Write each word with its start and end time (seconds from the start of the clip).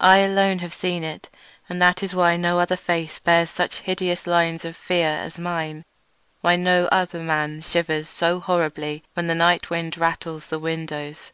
I 0.00 0.20
alone 0.20 0.60
have 0.60 0.72
seen 0.72 1.04
it, 1.04 1.28
and 1.68 1.76
that 1.82 2.02
is 2.02 2.14
why 2.14 2.38
no 2.38 2.58
other 2.58 2.74
face 2.74 3.18
bears 3.18 3.50
such 3.50 3.80
hideous 3.80 4.26
lines 4.26 4.64
of 4.64 4.74
fear 4.74 5.10
as 5.10 5.38
mine; 5.38 5.84
why 6.40 6.56
no 6.56 6.86
other 6.90 7.20
man 7.20 7.60
shivers 7.60 8.08
so 8.08 8.40
horribly 8.40 9.02
when 9.12 9.26
the 9.26 9.34
night 9.34 9.68
wind 9.68 9.98
rattles 9.98 10.46
the 10.46 10.58
windows. 10.58 11.32